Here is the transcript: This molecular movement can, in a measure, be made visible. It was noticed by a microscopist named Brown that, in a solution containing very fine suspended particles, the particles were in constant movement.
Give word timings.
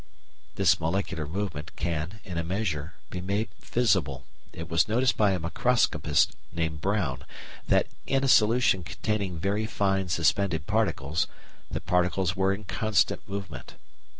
This 0.55 0.79
molecular 0.79 1.27
movement 1.27 1.75
can, 1.75 2.21
in 2.23 2.39
a 2.39 2.43
measure, 2.43 2.95
be 3.11 3.21
made 3.21 3.49
visible. 3.61 4.25
It 4.51 4.67
was 4.67 4.87
noticed 4.87 5.15
by 5.15 5.29
a 5.29 5.39
microscopist 5.39 6.31
named 6.51 6.81
Brown 6.81 7.23
that, 7.67 7.85
in 8.07 8.23
a 8.23 8.27
solution 8.27 8.81
containing 8.81 9.37
very 9.37 9.67
fine 9.67 10.09
suspended 10.09 10.65
particles, 10.65 11.27
the 11.69 11.81
particles 11.81 12.35
were 12.35 12.51
in 12.51 12.63
constant 12.63 13.29
movement. 13.29 13.75